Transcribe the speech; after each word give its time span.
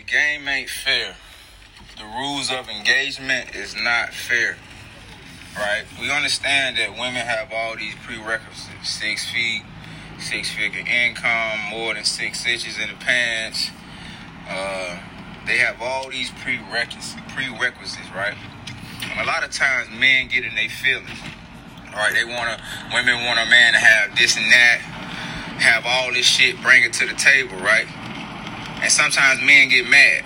The 0.00 0.06
game 0.06 0.48
ain't 0.48 0.70
fair. 0.70 1.14
The 1.98 2.04
rules 2.04 2.50
of 2.50 2.70
engagement 2.70 3.54
is 3.54 3.76
not 3.76 4.14
fair. 4.14 4.56
Right? 5.54 5.84
We 6.00 6.10
understand 6.10 6.78
that 6.78 6.92
women 6.92 7.26
have 7.26 7.52
all 7.52 7.76
these 7.76 7.94
prerequisites 7.96 8.88
six 8.88 9.30
feet, 9.30 9.62
six 10.18 10.50
figure 10.50 10.86
income, 10.88 11.58
more 11.68 11.92
than 11.92 12.04
six 12.04 12.46
inches 12.46 12.78
in 12.78 12.88
the 12.88 12.94
pants. 12.94 13.68
Uh, 14.48 15.00
they 15.46 15.58
have 15.58 15.82
all 15.82 16.08
these 16.08 16.30
prerequisites, 16.30 17.16
prerequisites, 17.34 18.10
right? 18.16 18.38
And 19.02 19.20
a 19.20 19.26
lot 19.26 19.44
of 19.44 19.50
times 19.50 19.90
men 19.90 20.28
get 20.28 20.46
in 20.46 20.54
their 20.54 20.70
feelings. 20.70 21.10
Right? 21.92 22.14
They 22.14 22.24
wanna 22.24 22.56
women 22.94 23.26
want 23.26 23.38
a 23.38 23.50
man 23.50 23.74
to 23.74 23.78
have 23.78 24.16
this 24.16 24.38
and 24.38 24.50
that, 24.50 24.78
have 25.60 25.84
all 25.84 26.10
this 26.10 26.24
shit, 26.24 26.56
bring 26.62 26.84
it 26.84 26.94
to 26.94 27.06
the 27.06 27.14
table, 27.14 27.58
right? 27.58 27.86
And 28.80 28.90
sometimes 28.90 29.40
men 29.42 29.68
get 29.68 29.88
mad. 29.88 30.24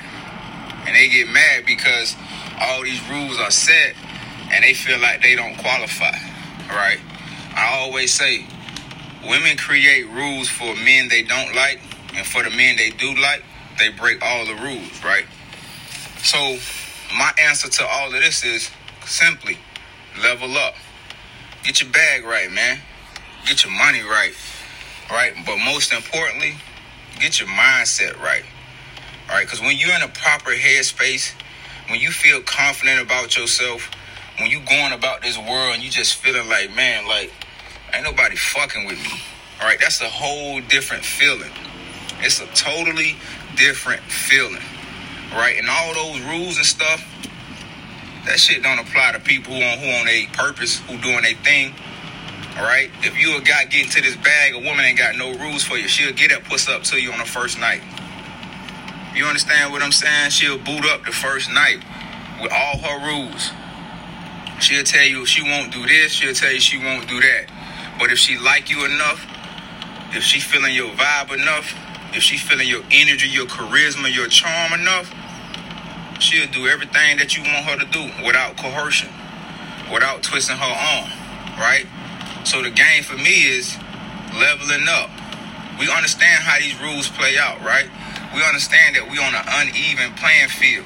And 0.87 0.95
they 0.95 1.09
get 1.09 1.29
mad 1.29 1.65
because 1.67 2.15
all 2.61 2.83
these 2.83 3.01
rules 3.09 3.39
are 3.41 3.51
set 3.51 3.95
and 4.53 4.63
they 4.63 4.75
feel 4.75 4.99
like 5.01 5.23
they 5.23 5.35
don't 5.35 5.57
qualify. 5.59 6.17
Right? 6.69 7.01
I 7.57 7.79
always 7.79 8.13
say 8.13 8.47
women 9.29 9.57
create 9.57 10.09
rules 10.09 10.49
for 10.49 10.75
men 10.77 11.09
they 11.09 11.23
don't 11.23 11.55
like, 11.55 11.81
and 12.15 12.27
for 12.27 12.43
the 12.43 12.51
men 12.51 12.77
they 12.77 12.91
do 12.91 13.15
like, 13.15 13.43
they 13.79 13.91
break 13.91 14.23
all 14.23 14.45
the 14.47 14.55
rules, 14.55 15.05
right? 15.05 15.25
So 16.19 16.59
my 17.17 17.33
answer 17.43 17.69
to 17.69 17.87
all 17.87 18.07
of 18.07 18.13
this 18.13 18.45
is 18.45 18.71
simply 19.05 19.59
level 20.23 20.57
up. 20.57 20.75
Get 21.65 21.81
your 21.81 21.91
bag 21.91 22.25
right, 22.25 22.51
man. 22.51 22.79
Get 23.47 23.65
your 23.65 23.73
money 23.73 24.03
right. 24.03 24.35
Right? 25.11 25.35
But 25.45 25.59
most 25.59 25.93
importantly, 25.93 26.55
get 27.21 27.41
your 27.41 27.49
mindset 27.49 28.21
right. 28.21 28.45
All 29.29 29.37
right? 29.37 29.47
Because 29.47 29.61
when 29.61 29.77
you're 29.77 29.95
in 29.95 30.03
a 30.03 30.09
proper 30.09 30.51
headspace, 30.51 31.33
when 31.89 32.01
you 32.01 32.11
feel 32.11 32.43
confident 32.43 33.01
about 33.01 33.37
yourself, 33.37 33.91
when 34.39 34.51
you 34.51 34.61
going 34.61 34.93
about 34.93 35.23
this 35.23 35.39
world 35.39 35.75
and 35.75 35.83
you 35.83 35.91
just 35.91 36.17
feeling 36.17 36.49
like, 36.49 36.75
man, 36.75 37.07
like, 37.07 37.33
ain't 37.93 38.05
nobody 38.05 38.37
fucking 38.37 38.87
with 38.87 38.99
me. 38.99 39.21
All 39.61 39.69
right? 39.69 39.79
That's 39.81 40.01
a 40.01 40.09
whole 40.09 40.61
different 40.63 41.05
feeling. 41.05 41.53
It's 42.21 42.41
a 42.41 42.47
totally 42.55 43.17
different 43.57 44.03
feeling. 44.03 44.63
Right? 45.33 45.57
And 45.59 45.69
all 45.69 45.95
those 45.95 46.21
rules 46.23 46.57
and 46.57 46.67
stuff, 46.67 47.05
that 48.27 48.39
shit 48.39 48.63
don't 48.63 48.79
apply 48.79 49.13
to 49.13 49.21
people 49.21 49.55
who 49.55 49.63
on 49.63 49.79
who 49.79 49.87
on 49.87 50.09
a 50.09 50.27
purpose, 50.33 50.81
who 50.81 50.97
doing 50.99 51.25
a 51.25 51.35
thing. 51.45 51.75
All 52.57 52.63
right. 52.63 52.89
If 53.03 53.19
you 53.19 53.37
a 53.37 53.41
guy 53.41 53.65
getting 53.65 53.91
to 53.91 54.01
this 54.01 54.15
bag, 54.17 54.55
a 54.55 54.59
woman 54.59 54.85
ain't 54.85 54.99
got 54.99 55.17
no 55.17 55.35
rules 55.35 55.65
for 55.65 55.77
you. 55.77 55.89
She'll 55.89 56.13
get 56.13 56.31
that 56.31 56.45
puss 56.45 56.69
up 56.69 56.85
to 56.85 57.01
you 57.01 57.11
on 57.11 57.19
the 57.19 57.25
first 57.25 57.59
night. 57.59 57.83
You 59.15 59.25
understand 59.25 59.73
what 59.73 59.83
I'm 59.83 59.91
saying? 59.93 60.31
She'll 60.31 60.59
boot 60.59 60.85
up 60.87 61.05
the 61.05 61.11
first 61.11 61.51
night 61.53 61.83
with 62.41 62.53
all 62.53 62.79
her 62.79 63.07
rules. 63.07 63.51
She'll 64.61 64.85
tell 64.85 65.05
you 65.05 65.27
she 65.27 65.43
won't 65.43 65.73
do 65.73 65.85
this. 65.87 66.13
She'll 66.13 66.35
tell 66.35 66.53
you 66.53 66.61
she 66.61 66.79
won't 66.79 67.09
do 67.09 67.21
that. 67.21 67.51
But 67.99 68.13
if 68.13 68.19
she 68.19 68.39
like 68.39 68.71
you 68.71 68.85
enough, 68.85 69.27
if 70.13 70.23
she 70.23 70.39
feeling 70.39 70.75
your 70.75 70.91
vibe 70.91 71.35
enough, 71.35 71.75
if 72.13 72.23
she 72.23 72.39
feeling 72.39 72.69
your 72.69 72.83
energy, 72.93 73.29
your 73.29 73.47
charisma, 73.47 74.15
your 74.15 74.29
charm 74.29 74.79
enough, 74.79 75.13
she'll 76.21 76.51
do 76.53 76.69
everything 76.69 77.19
that 77.19 77.37
you 77.37 77.43
want 77.43 77.67
her 77.67 77.79
to 77.79 77.87
do 77.87 78.03
without 78.25 78.57
coercion, 78.57 79.11
without 79.93 80.23
twisting 80.23 80.57
her 80.57 80.65
arm, 80.65 81.11
right? 81.59 81.87
So 82.45 82.63
the 82.63 82.71
game 82.71 83.03
for 83.03 83.17
me 83.17 83.49
is 83.49 83.77
leveling 84.37 84.87
up. 84.89 85.09
We 85.81 85.91
understand 85.91 86.45
how 86.45 86.61
these 86.61 86.79
rules 86.81 87.09
play 87.09 87.39
out, 87.39 87.61
right? 87.65 87.89
We 88.37 88.45
understand 88.45 88.97
that 88.97 89.09
we 89.11 89.17
on 89.19 89.35
an 89.35 89.49
uneven 89.49 90.13
playing 90.21 90.53
field. 90.53 90.85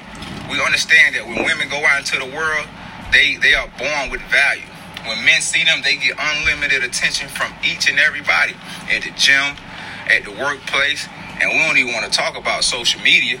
We 0.49 0.63
understand 0.63 1.15
that 1.15 1.27
when 1.27 1.43
women 1.43 1.67
go 1.67 1.83
out 1.83 1.99
into 1.99 2.17
the 2.17 2.31
world, 2.31 2.65
they 3.11 3.35
they 3.37 3.53
are 3.53 3.67
born 3.77 4.09
with 4.09 4.21
value. 4.31 4.65
When 5.03 5.19
men 5.25 5.41
see 5.41 5.63
them, 5.63 5.81
they 5.83 5.95
get 5.95 6.15
unlimited 6.17 6.83
attention 6.83 7.27
from 7.27 7.51
each 7.63 7.89
and 7.89 7.99
everybody 7.99 8.55
at 8.89 9.03
the 9.03 9.11
gym, 9.19 9.59
at 10.07 10.23
the 10.23 10.31
workplace, 10.31 11.07
and 11.41 11.51
we 11.51 11.57
don't 11.59 11.77
even 11.77 11.93
want 11.93 12.05
to 12.05 12.11
talk 12.11 12.37
about 12.37 12.63
social 12.63 13.01
media, 13.01 13.37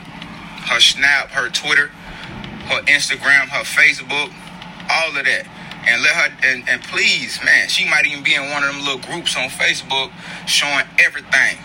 her 0.67 0.79
Snap, 0.79 1.31
her 1.31 1.49
Twitter, 1.49 1.87
her 2.67 2.81
Instagram, 2.83 3.47
her 3.47 3.63
Facebook, 3.63 4.33
all 4.91 5.15
of 5.15 5.23
that. 5.25 5.47
And 5.89 6.03
let 6.03 6.13
her 6.13 6.29
and, 6.45 6.69
and 6.69 6.83
please, 6.83 7.39
man, 7.43 7.67
she 7.67 7.89
might 7.89 8.05
even 8.05 8.23
be 8.23 8.35
in 8.35 8.51
one 8.51 8.63
of 8.63 8.69
them 8.69 8.85
little 8.85 9.01
groups 9.01 9.35
on 9.35 9.49
Facebook 9.49 10.11
showing 10.45 10.85
everything. 10.99 11.57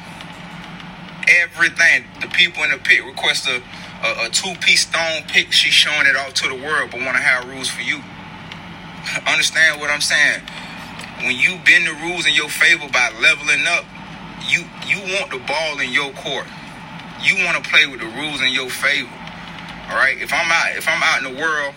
Everything. 1.28 2.04
The 2.22 2.28
people 2.28 2.64
in 2.64 2.70
the 2.70 2.78
pit 2.78 3.04
request 3.04 3.46
a, 3.46 3.60
a, 4.02 4.26
a 4.26 4.28
two-piece 4.30 4.88
stone 4.88 5.28
pick. 5.28 5.52
She's 5.52 5.74
showing 5.74 6.06
it 6.06 6.16
off 6.16 6.32
to 6.40 6.48
the 6.48 6.54
world, 6.54 6.90
but 6.90 7.00
want 7.04 7.16
to 7.16 7.22
have 7.22 7.44
rules 7.44 7.68
for 7.68 7.82
you. 7.82 8.00
Understand 9.30 9.78
what 9.78 9.90
I'm 9.90 10.00
saying? 10.00 10.40
When 11.20 11.36
you 11.36 11.60
bend 11.60 11.86
the 11.86 11.92
rules 12.08 12.24
in 12.26 12.32
your 12.32 12.48
favor 12.48 12.88
by 12.88 13.12
leveling 13.20 13.68
up, 13.68 13.84
you 14.48 14.64
you 14.88 15.00
want 15.20 15.32
the 15.32 15.40
ball 15.44 15.80
in 15.80 15.92
your 15.92 16.12
court. 16.16 16.48
You 17.20 17.44
want 17.44 17.62
to 17.62 17.70
play 17.70 17.84
with 17.86 18.00
the 18.00 18.08
rules 18.08 18.40
in 18.40 18.52
your 18.52 18.70
favor. 18.70 19.12
All 19.92 19.96
right. 19.96 20.16
If 20.16 20.32
I'm 20.32 20.50
out, 20.50 20.76
if 20.76 20.88
I'm 20.88 21.02
out 21.02 21.20
in 21.20 21.34
the 21.34 21.40
world, 21.40 21.74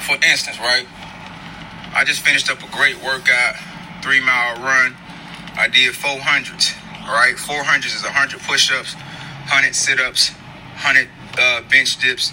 for 0.00 0.14
instance, 0.24 0.58
right, 0.58 0.86
I 2.00 2.04
just 2.04 2.22
finished 2.24 2.50
up 2.50 2.62
a 2.62 2.70
great 2.74 2.96
workout, 3.04 3.56
three 4.00 4.24
mile 4.24 4.56
run. 4.64 4.96
I 5.52 5.68
did 5.68 5.92
400s. 5.92 6.72
All 7.04 7.12
right, 7.12 7.36
400s 7.36 7.94
is 7.94 8.02
100 8.02 8.40
push-ups, 8.40 8.94
100 8.94 9.74
sit-ups, 9.74 10.30
100 10.80 11.08
uh, 11.36 11.60
bench 11.68 12.00
dips, 12.00 12.32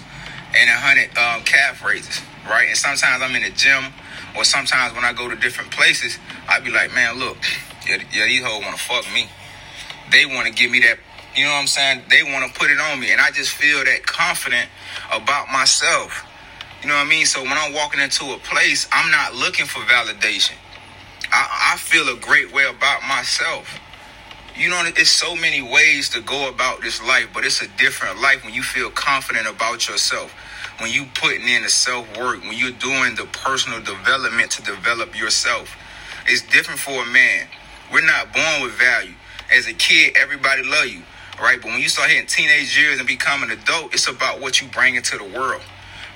and 0.56 0.70
100 0.72 1.12
um, 1.18 1.44
calf 1.44 1.84
raises. 1.84 2.22
Right. 2.48 2.68
And 2.68 2.78
sometimes 2.78 3.22
I'm 3.22 3.36
in 3.36 3.42
the 3.42 3.50
gym, 3.50 3.92
or 4.34 4.44
sometimes 4.44 4.94
when 4.94 5.04
I 5.04 5.12
go 5.12 5.28
to 5.28 5.36
different 5.36 5.70
places, 5.70 6.16
I'd 6.48 6.64
be 6.64 6.70
like, 6.70 6.94
man, 6.94 7.18
look, 7.18 7.36
yeah, 7.86 8.00
yeah 8.10 8.24
these 8.24 8.42
hoes 8.42 8.64
want 8.64 8.74
to 8.74 8.82
fuck 8.82 9.04
me. 9.12 9.28
They 10.10 10.24
want 10.24 10.46
to 10.46 10.52
give 10.54 10.70
me 10.70 10.80
that 10.80 10.96
you 11.36 11.44
know 11.44 11.52
what 11.52 11.60
I'm 11.60 11.66
saying? 11.66 12.02
They 12.08 12.22
want 12.24 12.50
to 12.50 12.58
put 12.58 12.70
it 12.70 12.80
on 12.80 12.98
me. 12.98 13.12
And 13.12 13.20
I 13.20 13.30
just 13.30 13.50
feel 13.50 13.84
that 13.84 14.06
confident 14.06 14.68
about 15.12 15.52
myself. 15.52 16.24
You 16.82 16.88
know 16.88 16.94
what 16.94 17.06
I 17.06 17.10
mean? 17.10 17.26
So 17.26 17.42
when 17.42 17.52
I'm 17.52 17.72
walking 17.72 18.00
into 18.00 18.32
a 18.32 18.38
place, 18.38 18.88
I'm 18.92 19.10
not 19.10 19.34
looking 19.34 19.66
for 19.66 19.80
validation. 19.80 20.54
I, 21.32 21.72
I 21.74 21.76
feel 21.76 22.08
a 22.08 22.16
great 22.16 22.52
way 22.52 22.64
about 22.66 23.02
myself. 23.02 23.80
You 24.56 24.70
know, 24.70 24.82
it's 24.84 25.10
so 25.10 25.34
many 25.36 25.60
ways 25.60 26.08
to 26.10 26.20
go 26.20 26.48
about 26.48 26.80
this 26.80 27.02
life, 27.02 27.28
but 27.32 27.44
it's 27.44 27.62
a 27.62 27.68
different 27.78 28.20
life 28.20 28.44
when 28.44 28.54
you 28.54 28.62
feel 28.62 28.90
confident 28.90 29.46
about 29.48 29.88
yourself. 29.88 30.32
When 30.80 30.90
you 30.90 31.06
putting 31.14 31.46
in 31.48 31.62
the 31.62 31.68
self 31.68 32.06
work, 32.16 32.40
when 32.42 32.56
you're 32.56 32.70
doing 32.70 33.14
the 33.16 33.26
personal 33.32 33.80
development 33.80 34.50
to 34.52 34.62
develop 34.62 35.18
yourself. 35.18 35.76
It's 36.26 36.42
different 36.42 36.78
for 36.80 37.02
a 37.02 37.06
man. 37.06 37.48
We're 37.92 38.04
not 38.04 38.32
born 38.32 38.62
with 38.62 38.72
value. 38.72 39.14
As 39.52 39.66
a 39.66 39.72
kid, 39.72 40.16
everybody 40.16 40.62
love 40.62 40.86
you 40.86 41.02
right? 41.40 41.60
But 41.60 41.68
when 41.68 41.80
you 41.80 41.88
start 41.88 42.10
hitting 42.10 42.26
teenage 42.26 42.76
years 42.76 42.98
and 42.98 43.06
becoming 43.06 43.50
an 43.50 43.58
adult, 43.58 43.94
it's 43.94 44.08
about 44.08 44.40
what 44.40 44.60
you 44.60 44.68
bring 44.68 44.96
into 44.96 45.16
the 45.18 45.24
world, 45.24 45.62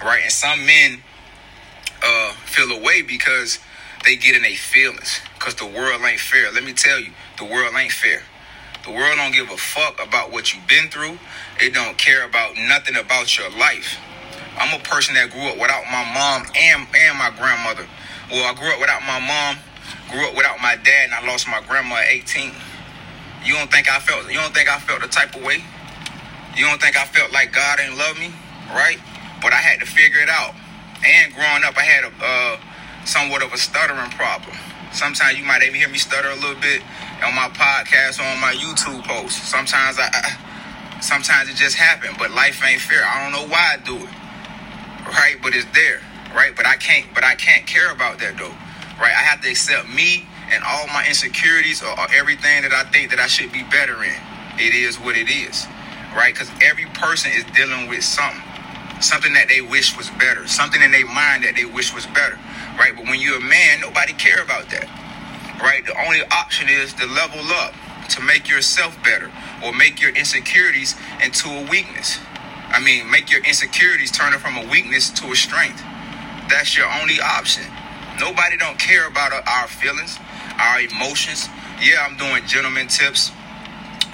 right? 0.05 0.23
And 0.23 0.33
some 0.33 0.65
men 0.67 1.03
uh, 2.03 2.33
feel 2.45 2.71
away 2.73 3.03
because 3.03 3.59
they 4.05 4.17
get 4.17 4.35
in 4.35 4.43
their 4.43 4.53
feelings 4.53 5.21
because 5.35 5.55
the 5.55 5.67
world 5.67 6.03
ain't 6.03 6.21
fair. 6.21 6.53
Let 6.53 6.65
me 6.65 6.73
tell 6.73 6.99
you, 6.99 7.13
the 7.39 7.45
world 7.45 7.75
ain't 7.77 7.93
fair. 7.93 8.23
The 8.85 8.91
world 8.91 9.17
don't 9.17 9.33
give 9.33 9.51
a 9.51 9.57
fuck 9.57 10.05
about 10.05 10.33
what 10.33 10.53
you've 10.53 10.67
been 10.67 10.89
through. 10.89 11.19
It 11.61 11.73
don't 11.73 11.97
care 11.97 12.27
about 12.27 12.57
nothing 12.57 12.97
about 12.97 13.39
your 13.39 13.49
life. 13.51 13.99
I'm 14.59 14.79
a 14.79 14.83
person 14.83 15.15
that 15.15 15.31
grew 15.31 15.47
up 15.49 15.57
without 15.57 15.85
my 15.87 16.03
mom 16.13 16.51
and 16.55 16.87
and 16.91 17.19
my 17.19 17.31
grandmother. 17.39 17.87
Well, 18.31 18.43
I 18.43 18.55
grew 18.59 18.71
up 18.75 18.81
without 18.81 19.03
my 19.03 19.21
mom, 19.23 19.63
grew 20.11 20.27
up 20.27 20.37
without 20.37 20.61
my 20.61 20.77
dad, 20.77 21.11
and 21.11 21.15
I 21.15 21.27
lost 21.27 21.47
my 21.47 21.63
grandma 21.67 21.97
at 21.97 22.11
18. 22.11 22.51
You 23.45 23.55
don't 23.55 23.71
think 23.71 23.91
I 23.91 23.99
felt 23.99 24.27
you 24.29 24.39
don't 24.39 24.55
think 24.55 24.69
I 24.69 24.79
felt 24.79 25.03
the 25.03 25.09
type 25.09 25.35
of 25.37 25.43
way? 25.43 25.63
You 26.57 26.67
don't 26.67 26.81
think 26.81 26.97
I 26.97 27.05
felt 27.07 27.33
like 27.33 27.53
God 27.53 27.79
didn't 27.79 27.99
love 27.99 28.19
me, 28.19 28.35
right? 28.71 28.99
But 29.43 29.53
I 29.53 29.61
had 29.61 29.81
to 29.81 29.87
figure 29.87 30.21
it 30.21 30.29
out. 30.31 30.55
And 31.05 31.35
growing 31.35 31.65
up, 31.65 31.77
I 31.77 31.83
had 31.83 32.05
a 32.05 32.13
uh, 32.23 32.57
somewhat 33.05 33.43
of 33.43 33.53
a 33.53 33.59
stuttering 33.59 34.11
problem. 34.13 34.57
Sometimes 34.93 35.39
you 35.39 35.45
might 35.45 35.63
even 35.63 35.75
hear 35.75 35.89
me 35.89 35.99
stutter 35.99 36.29
a 36.29 36.37
little 36.37 36.61
bit 36.61 36.83
on 37.25 37.35
my 37.35 37.49
podcast 37.51 38.21
or 38.21 38.27
on 38.29 38.41
my 38.41 38.53
YouTube 38.55 39.03
posts. 39.05 39.43
Sometimes 39.49 39.99
I, 39.99 40.09
I 40.13 41.01
sometimes 41.01 41.49
it 41.49 41.57
just 41.57 41.77
happened, 41.77 42.17
but 42.19 42.31
life 42.31 42.63
ain't 42.65 42.81
fair. 42.81 43.03
I 43.05 43.23
don't 43.23 43.33
know 43.33 43.49
why 43.49 43.75
I 43.75 43.77
do 43.85 43.97
it, 43.97 44.13
right? 45.09 45.37
But 45.43 45.55
it's 45.55 45.67
there, 45.75 46.01
right? 46.35 46.55
But 46.55 46.67
I 46.67 46.77
can't, 46.77 47.07
but 47.15 47.25
I 47.25 47.35
can't 47.35 47.67
care 47.67 47.91
about 47.91 48.19
that 48.21 48.37
though, 48.39 48.55
right? 49.01 49.13
I 49.17 49.25
have 49.27 49.41
to 49.43 49.51
accept 49.51 49.89
me 49.89 50.27
and 50.53 50.63
all 50.65 50.87
my 50.89 51.07
insecurities 51.09 51.83
or, 51.83 51.91
or 51.99 52.07
everything 52.15 52.63
that 52.63 52.73
I 52.73 52.85
think 52.91 53.11
that 53.11 53.19
I 53.19 53.27
should 53.27 53.53
be 53.53 53.65
better 53.65 54.03
in. 54.05 54.15
It 54.59 54.75
is 54.75 55.01
what 55.01 55.17
it 55.17 55.31
is, 55.31 55.67
right? 56.15 56.35
Because 56.35 56.51
every 56.63 56.87
person 56.95 57.33
is 57.33 57.45
dealing 57.57 57.89
with 57.89 58.05
something, 58.05 58.43
something 59.03 59.33
that 59.35 59.49
they 59.49 59.61
wish 59.61 59.97
was 59.97 60.11
better, 60.19 60.47
something 60.47 60.81
in 60.81 60.91
their 60.93 61.07
mind 61.07 61.45
that 61.45 61.55
they 61.57 61.65
wish 61.65 61.95
was 61.95 62.07
better, 62.07 62.39
right? 62.79 62.93
But 62.95 63.07
when 63.07 63.21
you're 63.21 63.39
a 63.39 63.41
man, 63.41 63.81
nobody 63.81 64.13
care 64.15 64.43
about 64.43 64.71
that, 64.71 64.89
right? 65.61 65.85
The 65.85 65.97
only 66.07 66.23
option 66.31 66.69
is 66.69 66.95
to 66.95 67.07
level 67.07 67.41
up, 67.63 67.75
to 68.11 68.23
make 68.23 68.49
yourself 68.49 68.97
better, 69.05 69.31
or 69.65 69.73
make 69.73 70.01
your 70.01 70.15
insecurities 70.15 70.95
into 71.23 71.49
a 71.51 71.69
weakness. 71.71 72.19
I 72.69 72.81
mean, 72.81 73.11
make 73.11 73.31
your 73.31 73.45
insecurities 73.45 74.11
turn 74.11 74.33
it 74.35 74.41
from 74.41 74.57
a 74.57 74.67
weakness 74.71 75.11
to 75.21 75.33
a 75.33 75.37
strength. 75.37 75.83
That's 76.49 76.77
your 76.77 76.87
only 77.01 77.21
option. 77.21 77.65
Nobody 78.21 78.57
don't 78.57 78.79
care 78.79 79.09
about 79.09 79.33
our 79.33 79.69
feelings, 79.69 80.19
our 80.59 80.81
emotions. 80.81 81.49
Yeah, 81.81 82.07
I'm 82.07 82.17
doing 82.17 82.47
gentleman 82.47 82.89
tips. 82.89 83.33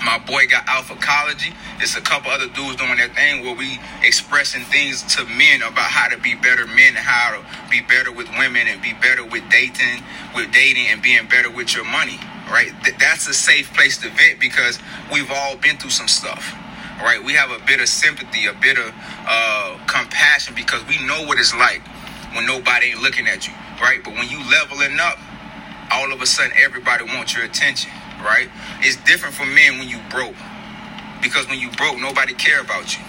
My 0.05 0.19
boy 0.19 0.47
got 0.47 0.67
Alpha 0.69 0.97
College. 0.97 1.53
It's 1.81 1.97
a 1.97 2.01
couple 2.01 2.31
other 2.31 2.49
dudes 2.49 2.77
doing 2.77 2.97
that 2.99 3.15
thing 3.15 3.45
where 3.45 3.55
we 3.55 3.81
expressing 4.03 4.63
things 4.65 5.03
to 5.17 5.25
men 5.27 5.63
about 5.63 5.91
how 5.91 6.09
to 6.09 6.19
be 6.19 6.35
better 6.35 6.67
men 6.67 6.97
and 6.97 7.05
how 7.05 7.39
to 7.39 7.71
be 7.71 7.81
better 7.83 8.13
with 8.13 8.29
women 8.39 8.69
and 8.69 8.81
be 8.83 8.95
better 8.95 9.25
with 9.25 9.49
dating, 9.51 10.03
with 10.35 10.53
dating 10.53 10.89
and 10.89 11.03
being 11.03 11.27
better 11.29 11.51
with 11.51 11.75
your 11.75 11.85
money. 11.85 12.19
Right? 12.51 12.73
That's 12.99 13.29
a 13.29 13.35
safe 13.35 13.75
place 13.75 13.99
to 13.99 14.11
vent 14.11 14.41
because 14.41 14.79
we've 15.13 15.31
all 15.31 15.57
been 15.57 15.77
through 15.79 15.91
some 15.91 16.09
stuff 16.09 16.55
right? 17.03 17.23
We 17.23 17.35
have 17.35 17.51
a 17.51 17.65
bit 17.65 17.81
of 17.81 17.89
sympathy, 17.89 18.47
a 18.47 18.55
bit 18.55 18.79
of 18.79 18.93
uh, 19.27 19.79
compassion 19.87 20.55
because 20.55 20.87
we 20.89 20.99
know 21.07 21.25
what 21.27 21.39
it's 21.39 21.55
like 21.55 21.83
when 22.35 22.47
nobody 22.47 22.89
ain't 22.89 23.03
looking 23.03 23.27
at 23.29 23.47
you, 23.47 23.55
right? 23.81 24.01
But 24.03 24.15
when 24.15 24.29
you 24.29 24.39
leveling 24.51 24.99
up, 25.01 25.19
all 25.93 26.13
of 26.13 26.21
a 26.21 26.27
sudden 26.27 26.53
everybody 26.57 27.05
wants 27.05 27.35
your 27.35 27.45
attention, 27.45 27.91
right? 28.25 28.49
It's 28.81 28.97
different 29.05 29.35
for 29.35 29.47
men 29.47 29.79
when 29.79 29.89
you 29.89 29.99
broke 30.11 30.37
because 31.23 31.49
when 31.49 31.59
you 31.59 31.71
broke, 31.73 31.99
nobody 31.99 32.35
care 32.35 32.61
about 32.61 32.97
you. 32.97 33.05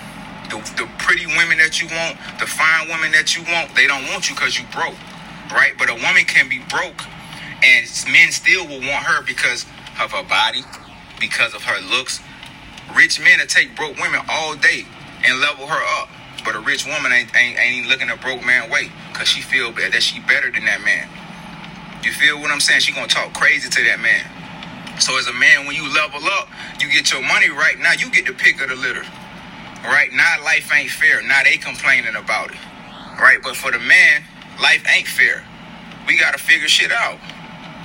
The, 0.49 0.57
the 0.77 0.89
pretty 0.99 1.27
women 1.27 1.57
that 1.59 1.81
you 1.81 1.87
want, 1.87 2.17
the 2.39 2.47
fine 2.47 2.89
women 2.89 3.11
that 3.11 3.37
you 3.37 3.43
want, 3.43 3.75
they 3.75 3.87
don't 3.87 4.05
want 4.09 4.29
you 4.29 4.35
because 4.35 4.57
you 4.57 4.65
broke, 4.73 4.97
right? 5.51 5.73
But 5.77 5.89
a 5.89 5.95
woman 5.95 6.25
can 6.25 6.49
be 6.49 6.59
broke, 6.69 7.03
and 7.63 7.85
men 8.11 8.31
still 8.31 8.65
will 8.67 8.81
want 8.81 9.05
her 9.05 9.23
because 9.23 9.65
of 10.01 10.11
her 10.11 10.23
body, 10.23 10.63
because 11.19 11.53
of 11.53 11.63
her 11.63 11.79
looks, 11.81 12.19
Rich 12.95 13.19
men 13.19 13.39
will 13.39 13.47
take 13.47 13.75
broke 13.75 13.97
women 13.97 14.21
all 14.29 14.55
day 14.55 14.85
and 15.25 15.39
level 15.39 15.67
her 15.67 16.01
up. 16.01 16.09
But 16.43 16.55
a 16.55 16.59
rich 16.59 16.85
woman 16.85 17.11
ain't, 17.11 17.35
ain't, 17.35 17.59
ain't 17.59 17.87
looking 17.87 18.09
a 18.09 18.15
broke 18.17 18.45
man 18.45 18.69
way 18.69 18.91
because 19.11 19.27
she 19.27 19.41
feel 19.41 19.71
that 19.73 20.01
she 20.01 20.19
better 20.21 20.51
than 20.51 20.65
that 20.65 20.81
man. 20.83 21.07
You 22.03 22.11
feel 22.13 22.39
what 22.39 22.51
I'm 22.51 22.61
saying? 22.61 22.81
She 22.81 22.93
gonna 22.93 23.07
talk 23.07 23.33
crazy 23.33 23.69
to 23.69 23.83
that 23.85 23.99
man. 23.99 24.25
So 24.99 25.17
as 25.17 25.27
a 25.27 25.33
man, 25.33 25.65
when 25.65 25.75
you 25.75 25.91
level 25.93 26.21
up, 26.39 26.49
you 26.81 26.91
get 26.91 27.11
your 27.11 27.21
money 27.21 27.49
right. 27.49 27.79
Now 27.79 27.93
you 27.93 28.09
get 28.11 28.25
the 28.27 28.33
pick 28.33 28.61
of 28.61 28.69
the 28.69 28.75
litter. 28.75 29.03
Right 29.83 30.11
now, 30.13 30.43
life 30.43 30.71
ain't 30.73 30.91
fair. 30.91 31.21
Now 31.23 31.43
they 31.43 31.57
complaining 31.57 32.15
about 32.15 32.51
it. 32.51 32.57
Right, 33.19 33.39
but 33.43 33.55
for 33.55 33.71
the 33.71 33.79
man, 33.79 34.23
life 34.61 34.85
ain't 34.93 35.07
fair. 35.07 35.43
We 36.07 36.17
gotta 36.17 36.37
figure 36.37 36.67
shit 36.67 36.91
out, 36.91 37.19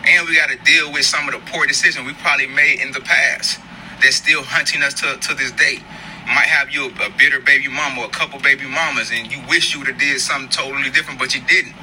and 0.07 0.29
we 0.29 0.37
gotta 0.37 0.57
deal 0.65 0.93
with 0.93 1.05
some 1.05 1.29
of 1.29 1.35
the 1.35 1.41
poor 1.51 1.67
decisions 1.67 2.07
we 2.07 2.15
probably 2.15 2.49
made 2.49 2.81
in 2.81 2.93
the 2.93 3.01
past 3.01 3.61
that's 4.03 4.17
still 4.17 4.43
hunting 4.43 4.83
us 4.83 4.95
to, 5.03 5.17
to 5.19 5.35
this 5.35 5.53
day. 5.53 5.79
Might 6.27 6.51
have 6.51 6.71
you 6.71 6.87
a, 6.91 7.07
a 7.07 7.11
bitter 7.19 7.41
baby 7.41 7.69
mama 7.69 8.03
or 8.03 8.07
a 8.07 8.11
couple 8.11 8.41
baby 8.41 8.67
mamas, 8.67 9.11
and 9.13 9.31
you 9.31 9.39
wish 9.49 9.75
you 9.75 9.81
would 9.81 9.89
have 9.89 9.99
did 9.99 10.21
something 10.21 10.51
totally 10.51 10.91
different, 10.91 11.19
but 11.19 11.35
you 11.35 11.43
didn't. 11.47 11.75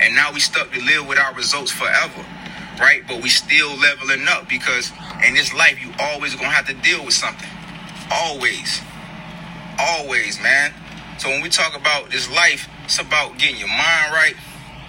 And 0.00 0.14
now 0.14 0.32
we 0.32 0.40
stuck 0.40 0.72
to 0.72 0.80
live 0.80 1.06
with 1.06 1.18
our 1.18 1.34
results 1.34 1.70
forever, 1.70 2.26
right? 2.82 3.06
But 3.06 3.22
we 3.22 3.28
still 3.28 3.70
leveling 3.78 4.26
up 4.26 4.48
because 4.48 4.90
in 5.24 5.34
this 5.34 5.54
life 5.54 5.80
you 5.80 5.94
always 6.00 6.34
gonna 6.34 6.50
have 6.50 6.66
to 6.66 6.74
deal 6.74 7.04
with 7.04 7.14
something, 7.14 7.48
always, 8.10 8.82
always, 9.78 10.42
man. 10.42 10.74
So 11.18 11.28
when 11.28 11.42
we 11.42 11.48
talk 11.48 11.78
about 11.78 12.10
this 12.10 12.28
life, 12.34 12.68
it's 12.84 12.98
about 12.98 13.38
getting 13.38 13.56
your 13.56 13.68
mind 13.68 14.10
right, 14.12 14.34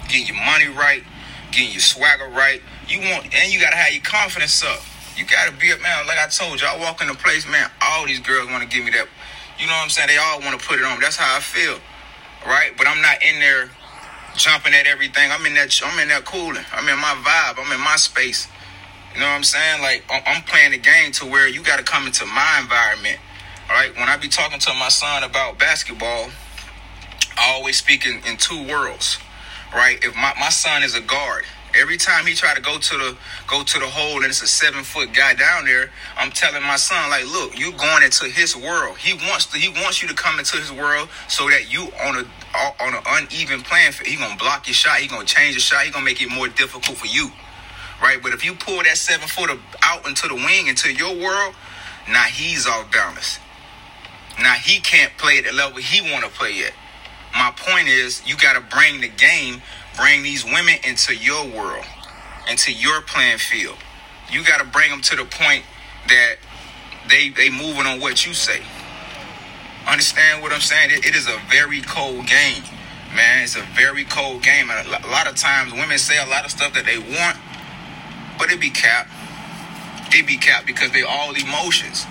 getting 0.08 0.26
your 0.26 0.44
money 0.44 0.66
right, 0.66 1.04
getting 1.52 1.70
your 1.70 1.80
swagger 1.80 2.26
right. 2.26 2.60
You 2.88 2.98
want, 2.98 3.32
and 3.32 3.52
you 3.52 3.60
gotta 3.60 3.76
have 3.76 3.94
your 3.94 4.02
confidence 4.02 4.64
up. 4.64 4.82
You 5.16 5.24
gotta 5.24 5.52
be 5.52 5.70
a 5.70 5.78
man. 5.78 6.04
Like 6.08 6.18
I 6.18 6.26
told 6.26 6.60
you, 6.60 6.66
I 6.66 6.76
walk 6.76 7.00
in 7.00 7.06
the 7.06 7.14
place, 7.14 7.46
man. 7.48 7.70
All 7.80 8.06
these 8.06 8.18
girls 8.18 8.50
want 8.50 8.68
to 8.68 8.68
give 8.68 8.84
me 8.84 8.90
that. 8.90 9.06
You 9.60 9.66
know 9.66 9.72
what 9.72 9.84
I'm 9.86 9.90
saying? 9.90 10.08
They 10.08 10.18
all 10.18 10.40
want 10.40 10.58
to 10.58 10.66
put 10.66 10.80
it 10.80 10.84
on. 10.84 10.98
That's 10.98 11.14
how 11.14 11.36
I 11.36 11.38
feel, 11.38 11.78
right? 12.44 12.72
But 12.76 12.88
I'm 12.88 13.00
not 13.00 13.22
in 13.22 13.38
there 13.38 13.70
jumping 14.36 14.74
at 14.74 14.86
everything. 14.86 15.30
I'm 15.30 15.44
in 15.46 15.54
that. 15.54 15.80
I'm 15.84 15.98
in 15.98 16.08
that 16.08 16.24
cooling. 16.24 16.64
I'm 16.72 16.88
in 16.88 16.98
my 16.98 17.14
vibe. 17.24 17.64
I'm 17.64 17.72
in 17.72 17.80
my 17.80 17.96
space. 17.96 18.48
You 19.14 19.20
know 19.20 19.26
what 19.26 19.36
I'm 19.36 19.44
saying? 19.44 19.82
Like 19.82 20.04
I'm 20.10 20.42
playing 20.42 20.72
the 20.72 20.78
game 20.78 21.12
to 21.12 21.26
where 21.26 21.48
you 21.48 21.62
got 21.62 21.78
to 21.78 21.84
come 21.84 22.06
into 22.06 22.26
my 22.26 22.58
environment. 22.60 23.18
All 23.68 23.76
right. 23.76 23.94
When 23.94 24.08
I 24.08 24.16
be 24.16 24.28
talking 24.28 24.58
to 24.58 24.74
my 24.74 24.88
son 24.88 25.22
about 25.22 25.58
basketball, 25.58 26.30
I 27.36 27.52
always 27.54 27.78
speak 27.78 28.06
in, 28.06 28.20
in 28.26 28.36
two 28.36 28.66
worlds. 28.66 29.18
Right. 29.72 30.02
If 30.04 30.14
my, 30.14 30.34
my 30.38 30.50
son 30.50 30.82
is 30.82 30.94
a 30.94 31.00
guard 31.00 31.44
Every 31.76 31.96
time 31.96 32.26
he 32.26 32.34
try 32.34 32.54
to 32.54 32.60
go 32.60 32.78
to 32.78 32.98
the 32.98 33.16
go 33.48 33.64
to 33.64 33.78
the 33.80 33.86
hole 33.86 34.16
and 34.16 34.26
it's 34.26 34.42
a 34.42 34.46
seven 34.46 34.84
foot 34.84 35.12
guy 35.12 35.34
down 35.34 35.64
there, 35.64 35.90
I'm 36.16 36.30
telling 36.30 36.62
my 36.62 36.76
son 36.76 37.10
like, 37.10 37.26
look, 37.26 37.58
you 37.58 37.72
going 37.72 38.02
into 38.04 38.26
his 38.26 38.56
world. 38.56 38.96
He 38.98 39.14
wants 39.28 39.46
to 39.46 39.58
he 39.58 39.68
wants 39.82 40.00
you 40.00 40.08
to 40.08 40.14
come 40.14 40.38
into 40.38 40.56
his 40.56 40.70
world 40.70 41.08
so 41.28 41.48
that 41.50 41.72
you 41.72 41.82
on 42.04 42.16
a 42.16 42.24
on 42.80 42.94
an 42.94 43.02
uneven 43.06 43.60
field. 43.60 44.06
He 44.06 44.16
gonna 44.16 44.36
block 44.36 44.66
your 44.68 44.74
shot. 44.74 44.98
He 44.98 45.08
gonna 45.08 45.24
change 45.24 45.54
the 45.54 45.60
shot. 45.60 45.84
He 45.84 45.90
gonna 45.90 46.04
make 46.04 46.22
it 46.22 46.30
more 46.30 46.48
difficult 46.48 46.96
for 46.96 47.06
you, 47.06 47.30
right? 48.00 48.22
But 48.22 48.32
if 48.32 48.44
you 48.44 48.54
pull 48.54 48.82
that 48.82 48.96
seven 48.96 49.26
footer 49.26 49.58
out 49.82 50.06
into 50.06 50.28
the 50.28 50.34
wing 50.34 50.68
into 50.68 50.92
your 50.92 51.14
world, 51.16 51.54
now 52.08 52.24
he's 52.24 52.66
off 52.66 52.92
balance. 52.92 53.40
Now 54.38 54.54
he 54.54 54.80
can't 54.80 55.12
play 55.18 55.38
at 55.38 55.44
the 55.44 55.52
level 55.52 55.78
he 55.78 56.00
want 56.12 56.24
to 56.24 56.30
play 56.30 56.64
at. 56.64 56.72
My 57.34 57.52
point 57.56 57.88
is, 57.88 58.22
you 58.26 58.36
got 58.36 58.54
to 58.54 58.60
bring 58.60 59.00
the 59.00 59.08
game 59.08 59.60
bring 59.96 60.22
these 60.22 60.44
women 60.44 60.74
into 60.84 61.14
your 61.14 61.44
world, 61.46 61.84
into 62.50 62.72
your 62.72 63.02
playing 63.02 63.38
field. 63.38 63.76
You 64.30 64.44
got 64.44 64.58
to 64.58 64.66
bring 64.66 64.90
them 64.90 65.00
to 65.02 65.16
the 65.16 65.24
point 65.24 65.64
that 66.08 66.36
they 67.08 67.28
they 67.30 67.50
moving 67.50 67.86
on 67.86 68.00
what 68.00 68.26
you 68.26 68.34
say. 68.34 68.60
Understand 69.86 70.42
what 70.42 70.52
I'm 70.52 70.60
saying? 70.60 70.90
it, 70.92 71.06
it 71.06 71.14
is 71.14 71.28
a 71.28 71.38
very 71.50 71.82
cold 71.82 72.26
game, 72.26 72.62
man. 73.14 73.44
It's 73.44 73.56
a 73.56 73.66
very 73.76 74.04
cold 74.04 74.42
game. 74.42 74.70
And 74.70 74.88
a 74.88 75.08
lot 75.08 75.28
of 75.28 75.36
times, 75.36 75.72
women 75.72 75.98
say 75.98 76.16
a 76.22 76.28
lot 76.28 76.44
of 76.44 76.50
stuff 76.50 76.72
that 76.74 76.86
they 76.86 76.98
want, 76.98 77.36
but 78.38 78.50
it 78.50 78.60
be 78.60 78.70
capped. 78.70 79.10
It 80.14 80.26
be 80.26 80.36
capped 80.36 80.66
because 80.66 80.90
they 80.92 81.02
all 81.02 81.34
emotions, 81.34 82.06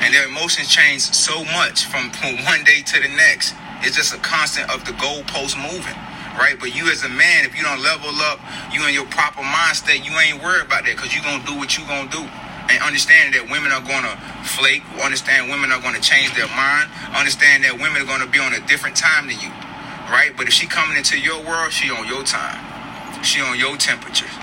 and 0.00 0.14
their 0.14 0.28
emotions 0.28 0.68
change 0.68 1.00
so 1.00 1.44
much 1.44 1.86
from, 1.86 2.10
from 2.10 2.36
one 2.44 2.62
day 2.64 2.82
to 2.82 3.00
the 3.00 3.08
next. 3.08 3.54
It's 3.84 3.96
just 3.96 4.14
a 4.14 4.18
constant 4.18 4.70
of 4.70 4.84
the 4.84 4.92
goalpost 4.92 5.58
moving 5.60 5.98
right? 6.38 6.56
But 6.58 6.74
you 6.74 6.90
as 6.90 7.04
a 7.04 7.08
man, 7.08 7.44
if 7.44 7.56
you 7.56 7.62
don't 7.62 7.82
level 7.82 8.10
up, 8.30 8.40
you 8.72 8.86
in 8.86 8.94
your 8.94 9.06
proper 9.06 9.42
mind 9.42 9.76
state, 9.76 10.04
you 10.04 10.12
ain't 10.18 10.42
worried 10.42 10.66
about 10.66 10.84
that 10.84 10.96
because 10.96 11.14
you 11.14 11.22
gonna 11.22 11.44
do 11.44 11.56
what 11.56 11.76
you 11.78 11.84
gonna 11.86 12.10
do. 12.10 12.24
And 12.70 12.82
understand 12.82 13.34
that 13.34 13.50
women 13.50 13.72
are 13.72 13.82
gonna 13.82 14.16
flake, 14.44 14.82
understand 15.02 15.50
women 15.50 15.72
are 15.72 15.80
gonna 15.80 16.00
change 16.00 16.34
their 16.34 16.48
mind, 16.48 16.90
understand 17.14 17.64
that 17.64 17.78
women 17.78 18.02
are 18.02 18.06
gonna 18.06 18.30
be 18.30 18.38
on 18.38 18.54
a 18.54 18.60
different 18.66 18.96
time 18.96 19.28
than 19.28 19.38
you, 19.40 19.50
right? 20.10 20.32
But 20.36 20.48
if 20.48 20.54
she 20.54 20.66
coming 20.66 20.96
into 20.96 21.18
your 21.18 21.42
world, 21.44 21.72
she 21.72 21.90
on 21.90 22.06
your 22.06 22.24
time. 22.24 22.58
She 23.22 23.40
on 23.40 23.58
your 23.58 23.76
temperature 23.76 24.41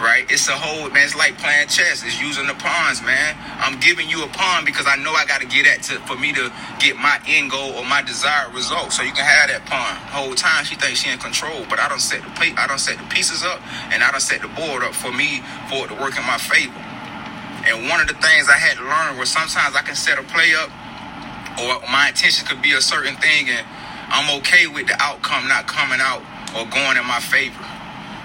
right? 0.00 0.24
It's 0.30 0.48
a 0.48 0.56
whole 0.56 0.88
man. 0.90 1.04
It's 1.04 1.16
like 1.16 1.38
playing 1.38 1.68
chess. 1.68 2.02
It's 2.02 2.20
using 2.20 2.46
the 2.46 2.54
pawns, 2.54 3.02
man. 3.02 3.36
I'm 3.58 3.78
giving 3.80 4.08
you 4.08 4.24
a 4.24 4.28
pawn 4.28 4.64
because 4.64 4.86
I 4.86 4.96
know 4.96 5.12
I 5.12 5.26
got 5.26 5.40
to 5.40 5.46
get 5.46 5.66
at 5.66 5.82
to 5.90 5.98
for 6.06 6.16
me 6.16 6.32
to 6.32 6.50
get 6.78 6.96
my 6.96 7.20
end 7.26 7.50
goal 7.50 7.74
or 7.74 7.84
my 7.84 8.02
desired 8.02 8.54
result. 8.54 8.92
So 8.92 9.02
you 9.02 9.12
can 9.12 9.26
have 9.26 9.50
that 9.50 9.66
pawn. 9.66 9.94
The 10.10 10.16
whole 10.18 10.34
time 10.34 10.64
she 10.64 10.74
thinks 10.74 11.02
she 11.02 11.10
in 11.10 11.18
control, 11.18 11.66
but 11.68 11.78
I 11.78 11.88
don't 11.88 12.02
set 12.02 12.22
the 12.22 12.30
plate. 12.38 12.58
I 12.58 12.66
don't 12.66 12.80
set 12.80 12.98
the 12.98 13.06
pieces 13.10 13.42
up, 13.44 13.60
and 13.92 14.02
I 14.02 14.10
don't 14.10 14.22
set 14.22 14.42
the 14.42 14.48
board 14.48 14.82
up 14.82 14.94
for 14.94 15.12
me 15.12 15.42
for 15.68 15.84
it 15.84 15.88
to 15.90 15.96
work 15.98 16.16
in 16.16 16.24
my 16.24 16.38
favor. 16.38 16.78
And 17.66 17.90
one 17.90 18.00
of 18.00 18.08
the 18.08 18.16
things 18.16 18.48
I 18.48 18.56
had 18.56 18.78
to 18.78 18.84
learn 18.86 19.18
was 19.18 19.28
sometimes 19.28 19.76
I 19.76 19.82
can 19.82 19.94
set 19.94 20.18
a 20.18 20.22
play 20.22 20.54
up, 20.54 20.70
or 21.60 21.82
my 21.90 22.08
intention 22.08 22.46
could 22.46 22.62
be 22.62 22.72
a 22.72 22.80
certain 22.80 23.16
thing, 23.16 23.50
and 23.50 23.66
I'm 24.08 24.40
okay 24.40 24.66
with 24.66 24.86
the 24.86 24.96
outcome 25.02 25.48
not 25.48 25.66
coming 25.66 26.00
out 26.00 26.22
or 26.56 26.64
going 26.70 26.96
in 26.96 27.04
my 27.04 27.20
favor. 27.20 27.67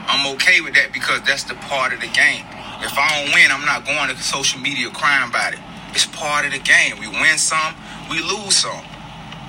I'm 0.08 0.36
okay 0.36 0.62
with 0.62 0.74
that 0.76 0.92
because 0.94 1.22
that's 1.24 1.44
the 1.44 1.56
part 1.56 1.94
of 1.94 2.02
the 2.02 2.12
game. 2.12 2.46
If 2.84 2.98
I 2.98 3.24
don't 3.24 3.34
win, 3.34 3.52
I'm 3.52 3.66
not 3.66 3.86
going 3.86 4.10
to 4.10 4.18
social 4.22 4.60
media 4.60 4.90
crying 4.90 5.30
about 5.30 5.54
it. 5.54 5.60
It's 5.92 6.06
part 6.06 6.46
of 6.46 6.52
the 6.52 6.60
game. 6.60 7.00
We 7.00 7.08
win 7.08 7.38
some, 7.38 7.76
we 8.10 8.20
lose 8.20 8.58
some. 8.58 8.84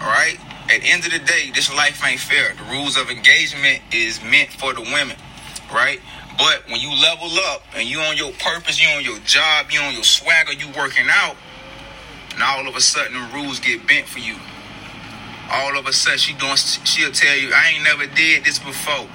All 0.00 0.10
right? 0.10 0.38
At 0.70 0.80
the 0.80 0.88
end 0.88 1.04
of 1.04 1.12
the 1.12 1.18
day, 1.18 1.50
this 1.54 1.74
life 1.74 2.02
ain't 2.06 2.20
fair. 2.20 2.54
The 2.54 2.64
rules 2.70 2.96
of 2.96 3.10
engagement 3.10 3.82
is 3.92 4.22
meant 4.22 4.50
for 4.50 4.72
the 4.72 4.80
women, 4.80 5.16
right? 5.72 6.00
But 6.38 6.64
when 6.68 6.80
you 6.80 6.90
level 6.90 7.30
up 7.52 7.62
and 7.74 7.88
you 7.88 8.00
on 8.00 8.16
your 8.16 8.32
purpose, 8.32 8.80
you 8.80 8.88
on 8.88 9.04
your 9.04 9.18
job, 9.20 9.66
you 9.70 9.80
on 9.80 9.94
your 9.94 10.04
swagger, 10.04 10.52
you 10.52 10.66
working 10.76 11.06
out, 11.10 11.36
and 12.32 12.42
all 12.42 12.66
of 12.66 12.76
a 12.76 12.80
sudden 12.80 13.14
the 13.14 13.34
rules 13.34 13.60
get 13.60 13.86
bent 13.86 14.06
for 14.06 14.18
you. 14.18 14.36
All 15.50 15.78
of 15.78 15.86
a 15.86 15.92
sudden 15.92 16.18
she 16.18 16.34
doing, 16.34 16.56
she'll 16.56 17.12
tell 17.12 17.36
you, 17.36 17.52
I 17.54 17.74
ain't 17.74 17.84
never 17.84 18.06
did 18.06 18.44
this 18.44 18.58
before. 18.58 19.06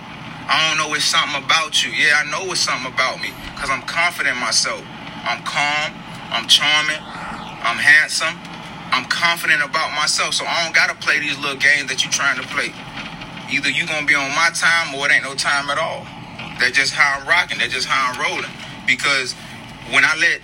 I 0.49 0.67
don't 0.67 0.81
know 0.81 0.93
it's 0.95 1.05
something 1.05 1.37
about 1.37 1.85
you. 1.85 1.91
Yeah, 1.93 2.25
I 2.25 2.29
know 2.29 2.49
it's 2.51 2.61
something 2.65 2.91
about 2.91 3.21
me 3.21 3.29
because 3.53 3.69
I'm 3.69 3.85
confident 3.85 4.33
in 4.33 4.41
myself. 4.41 4.81
I'm 5.21 5.45
calm. 5.45 5.93
I'm 6.33 6.49
charming. 6.49 6.97
I'm 6.97 7.77
handsome. 7.77 8.33
I'm 8.89 9.05
confident 9.05 9.61
about 9.61 9.93
myself. 9.93 10.33
So 10.33 10.45
I 10.49 10.65
don't 10.65 10.73
gotta 10.73 10.95
play 10.97 11.19
these 11.19 11.37
little 11.37 11.61
games 11.61 11.89
that 11.93 12.01
you're 12.01 12.11
trying 12.11 12.41
to 12.41 12.47
play. 12.49 12.73
Either 13.53 13.69
you 13.69 13.85
gonna 13.85 14.09
be 14.09 14.15
on 14.15 14.33
my 14.33 14.49
time 14.49 14.93
or 14.95 15.05
it 15.05 15.13
ain't 15.13 15.23
no 15.23 15.35
time 15.35 15.69
at 15.69 15.77
all. 15.77 16.09
That's 16.57 16.73
just 16.73 16.93
how 16.97 17.21
I'm 17.21 17.27
rocking. 17.29 17.59
That's 17.59 17.73
just 17.73 17.87
how 17.87 18.09
I'm 18.09 18.17
rolling. 18.17 18.49
Because 18.89 19.33
when 19.93 20.01
I 20.01 20.17
let 20.17 20.41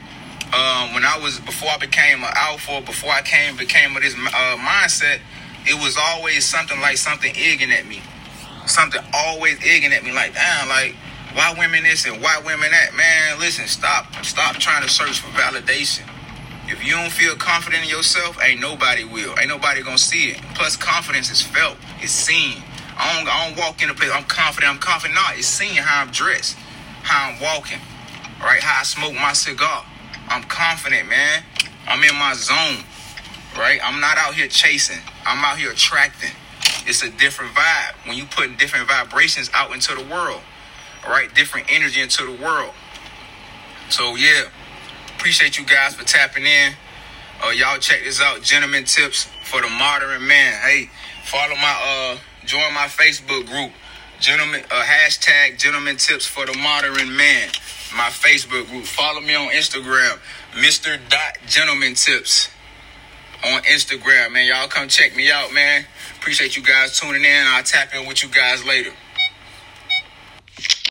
um, 0.53 0.93
when 0.93 1.03
I 1.03 1.17
was 1.17 1.39
before 1.39 1.69
I 1.69 1.77
became 1.77 2.23
an 2.23 2.29
alpha, 2.35 2.81
before 2.85 3.09
I 3.09 3.21
came 3.21 3.57
became 3.57 3.97
of 3.97 4.03
this 4.03 4.13
uh, 4.13 4.57
mindset, 4.61 5.19
it 5.65 5.73
was 5.81 5.97
always 5.97 6.45
something 6.45 6.79
like 6.79 6.97
something 6.97 7.33
egging 7.35 7.71
at 7.71 7.85
me, 7.87 8.01
something 8.67 9.01
always 9.13 9.57
egging 9.63 9.93
at 9.93 10.03
me. 10.03 10.11
Like 10.11 10.33
damn, 10.33 10.69
like 10.69 10.95
why 11.35 11.53
women 11.57 11.83
this 11.83 12.05
and 12.05 12.21
why 12.21 12.41
women 12.45 12.71
that? 12.71 12.95
Man, 12.95 13.39
listen, 13.39 13.67
stop, 13.67 14.07
stop 14.23 14.55
trying 14.55 14.83
to 14.83 14.89
search 14.89 15.19
for 15.19 15.27
validation. 15.37 16.07
If 16.67 16.83
you 16.85 16.93
don't 16.93 17.11
feel 17.11 17.35
confident 17.35 17.83
in 17.83 17.89
yourself, 17.89 18.41
ain't 18.41 18.61
nobody 18.61 19.03
will. 19.03 19.37
Ain't 19.37 19.49
nobody 19.49 19.83
gonna 19.83 19.97
see 19.97 20.31
it. 20.31 20.41
Plus, 20.55 20.77
confidence 20.77 21.29
is 21.29 21.41
felt, 21.41 21.75
it's 21.99 22.13
seen. 22.13 22.63
I 22.97 23.13
don't, 23.17 23.27
I 23.27 23.49
don't 23.49 23.59
walk 23.59 23.83
in 23.83 23.89
a 23.89 23.93
place, 23.93 24.11
I'm 24.13 24.23
confident, 24.23 24.71
I'm 24.71 24.79
confident. 24.79 25.15
Nah, 25.15 25.33
it's 25.33 25.45
seen 25.45 25.75
how 25.75 26.03
I'm 26.03 26.11
dressed, 26.11 26.55
how 27.03 27.31
I'm 27.31 27.41
walking, 27.41 27.79
right? 28.39 28.61
How 28.61 28.79
I 28.79 28.83
smoke 28.83 29.13
my 29.13 29.33
cigar. 29.33 29.83
I'm 30.29 30.43
confident, 30.43 31.09
man. 31.09 31.43
I'm 31.85 32.01
in 32.01 32.15
my 32.15 32.33
zone, 32.33 32.85
right? 33.57 33.79
I'm 33.83 33.99
not 33.99 34.17
out 34.17 34.35
here 34.35 34.47
chasing. 34.47 35.01
I'm 35.25 35.43
out 35.43 35.57
here 35.59 35.71
attracting. 35.71 36.31
It's 36.85 37.03
a 37.03 37.09
different 37.09 37.53
vibe 37.53 38.07
when 38.07 38.17
you 38.17 38.25
put 38.25 38.57
different 38.57 38.87
vibrations 38.87 39.49
out 39.53 39.73
into 39.73 39.95
the 39.95 40.03
world, 40.03 40.41
right? 41.07 41.33
Different 41.33 41.67
energy 41.69 42.01
into 42.01 42.25
the 42.25 42.43
world. 42.43 42.73
So 43.89 44.15
yeah, 44.15 44.43
appreciate 45.15 45.57
you 45.57 45.65
guys 45.65 45.95
for 45.95 46.05
tapping 46.05 46.45
in. 46.45 46.73
Uh, 47.43 47.49
y'all 47.49 47.77
check 47.77 48.03
this 48.03 48.21
out, 48.21 48.41
gentlemen 48.41 48.85
tips 48.85 49.27
for 49.43 49.61
the 49.61 49.69
modern 49.69 50.25
man. 50.25 50.53
Hey, 50.61 50.89
follow 51.23 51.55
my 51.55 51.75
uh, 51.83 52.17
join 52.45 52.73
my 52.73 52.87
Facebook 52.87 53.47
group, 53.47 53.71
gentlemen 54.19 54.61
uh, 54.71 54.83
hashtag 54.83 55.57
gentlemen 55.57 55.97
tips 55.97 56.25
for 56.25 56.45
the 56.45 56.57
modern 56.57 57.15
man 57.15 57.49
my 57.95 58.09
Facebook 58.09 58.67
group. 58.69 58.85
Follow 58.85 59.21
me 59.21 59.35
on 59.35 59.47
Instagram, 59.49 60.19
Mr. 60.53 60.99
Dot 61.09 61.37
Gentleman 61.47 61.95
Tips 61.95 62.49
on 63.53 63.61
Instagram, 63.63 64.33
man. 64.33 64.47
Y'all 64.47 64.67
come 64.67 64.87
check 64.87 65.15
me 65.15 65.31
out, 65.31 65.53
man. 65.53 65.85
Appreciate 66.17 66.57
you 66.57 66.63
guys 66.63 66.99
tuning 66.99 67.23
in. 67.23 67.43
I'll 67.47 67.63
tap 67.63 67.93
in 67.93 68.07
with 68.07 68.23
you 68.23 68.29
guys 68.29 68.65
later. 68.65 68.91